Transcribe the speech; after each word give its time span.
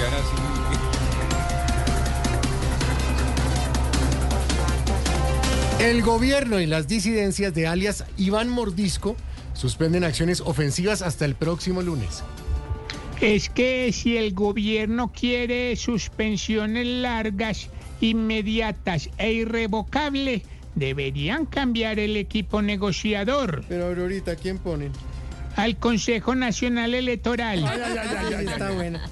quedan 0.00 0.14
así. 0.14 0.36
El 5.80 6.02
gobierno 6.02 6.60
y 6.60 6.66
las 6.66 6.88
disidencias 6.88 7.54
de 7.54 7.66
alias 7.66 8.04
Iván 8.16 8.48
Mordisco 8.48 9.16
suspenden 9.54 10.04
acciones 10.04 10.40
ofensivas 10.40 11.02
hasta 11.02 11.24
el 11.24 11.34
próximo 11.34 11.82
lunes. 11.82 12.22
Es 13.20 13.50
que 13.50 13.90
si 13.92 14.16
el 14.16 14.32
gobierno 14.32 15.12
quiere 15.12 15.76
suspensiones 15.76 16.86
largas, 16.86 17.68
inmediatas 18.00 19.10
e 19.18 19.32
irrevocables, 19.32 20.42
deberían 20.74 21.44
cambiar 21.44 21.98
el 21.98 22.16
equipo 22.16 22.62
negociador 22.62 23.64
Pero 23.68 23.86
Aurorita, 23.86 24.36
¿quién 24.36 24.58
ponen? 24.58 24.92
al 25.56 25.76
Consejo 25.76 26.34
Nacional 26.34 26.94
Electoral. 26.94 27.64
está 28.40 28.70
buena. 28.70 29.02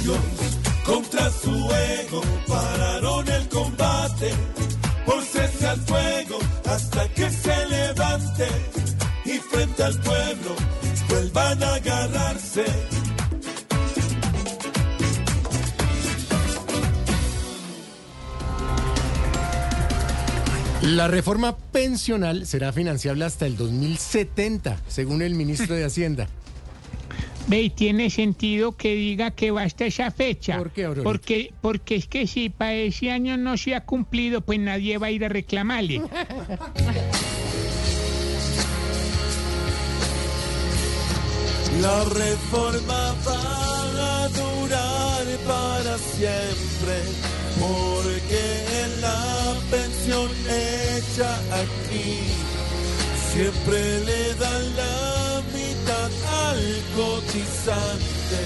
Ellos 0.00 0.18
contra 0.84 1.30
su 1.30 1.50
ego 1.50 2.20
pararon 2.46 3.28
el 3.28 3.48
combate 3.48 4.30
por 5.04 5.22
cese 5.22 5.66
al 5.66 5.80
fuego 5.80 6.38
hasta 6.68 7.08
que 7.08 7.30
se 7.30 7.66
levante 7.66 8.46
y 9.24 9.38
frente 9.38 9.82
al 9.82 10.00
pueblo 10.00 10.56
vuelvan 11.08 11.62
a 11.62 11.74
agarrarse. 11.74 12.64
La 20.82 21.08
reforma 21.08 21.56
pensional 21.56 22.46
será 22.46 22.72
financiable 22.72 23.24
hasta 23.24 23.46
el 23.46 23.56
2070, 23.56 24.78
según 24.86 25.22
el 25.22 25.34
ministro 25.34 25.74
de 25.74 25.84
Hacienda. 25.84 26.28
Ve, 27.48 27.62
y 27.62 27.70
tiene 27.70 28.10
sentido 28.10 28.76
que 28.76 28.94
diga 28.94 29.30
que 29.30 29.50
va 29.52 29.62
hasta 29.62 29.86
esa 29.86 30.10
fecha. 30.10 30.58
¿Por 30.58 30.72
qué, 30.72 30.84
Aurorita? 30.84 31.04
Porque, 31.04 31.52
porque 31.60 31.96
es 31.96 32.08
que 32.08 32.26
si 32.26 32.48
para 32.48 32.74
ese 32.74 33.10
año 33.10 33.36
no 33.36 33.56
se 33.56 33.74
ha 33.74 33.84
cumplido, 33.84 34.40
pues 34.40 34.58
nadie 34.58 34.98
va 34.98 35.06
a 35.08 35.10
ir 35.10 35.24
a 35.24 35.28
reclamarle. 35.28 36.02
La 41.80 42.04
reforma 42.04 43.14
va 43.26 44.24
a 44.24 44.28
durar 44.28 45.26
para 45.46 45.98
siempre, 45.98 46.96
porque 47.60 48.44
la 49.00 49.54
pensión 49.70 50.30
hecha 50.48 51.38
aquí 51.52 52.20
siempre 53.32 54.00
le 54.04 54.34
dan 54.34 54.76
la 54.76 55.15
mitad 56.08 56.50
al 56.50 56.82
cotizante 56.94 58.42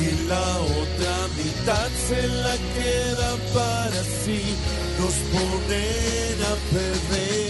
y 0.00 0.28
la 0.28 0.58
otra 0.60 1.28
mitad 1.36 1.88
se 2.08 2.26
la 2.28 2.56
quedan 2.74 3.38
para 3.54 4.02
sí, 4.24 4.42
nos 4.98 5.14
ponen 5.32 6.42
a 6.42 6.54
perder. 6.72 7.42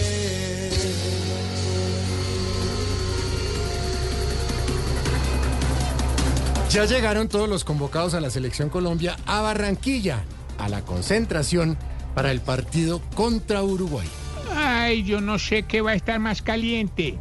Ya 6.69 6.85
llegaron 6.85 7.27
todos 7.27 7.47
los 7.47 7.63
convocados 7.63 8.15
a 8.15 8.19
la 8.19 8.31
Selección 8.31 8.69
Colombia 8.69 9.15
a 9.27 9.41
Barranquilla, 9.41 10.23
a 10.57 10.69
la 10.69 10.81
concentración 10.81 11.77
para 12.15 12.31
el 12.31 12.41
partido 12.41 12.99
contra 13.15 13.61
Uruguay. 13.61 14.07
Ay, 14.55 15.03
yo 15.03 15.21
no 15.21 15.37
sé 15.37 15.63
qué 15.63 15.81
va 15.81 15.91
a 15.91 15.95
estar 15.95 16.19
más 16.19 16.41
caliente. 16.41 17.19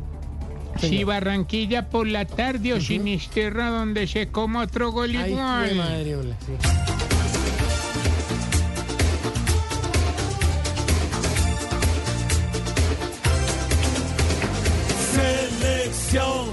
Si. 0.80 1.04
Barranquilla 1.04 1.88
por 1.88 2.06
la 2.06 2.24
tarde 2.24 2.74
o 2.74 2.80
Sinisterra 2.80 3.70
donde 3.70 4.06
se 4.06 4.28
coma 4.28 4.62
otro 4.62 4.90
gol 4.90 5.14
Ay, 5.16 5.30
igual. 5.32 5.68
qué 5.68 5.74
madre, 5.74 6.16
hola, 6.16 6.36
sí. 6.44 6.52
selección 15.22 16.52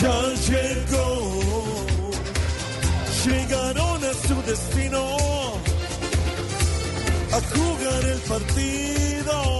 ya 0.00 0.22
llegó. 0.48 1.30
Llegaron 3.24 4.04
a 4.04 4.12
su 4.26 4.42
destino 4.46 5.16
a 7.32 7.40
jugar 7.54 8.04
el 8.04 8.18
partido. 8.20 9.59